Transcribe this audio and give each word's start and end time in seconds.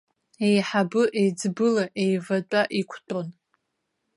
Еиҳабы-еиҵбыла 0.47 1.83
еиватәа 2.03 2.61
иқәтәон. 2.79 3.27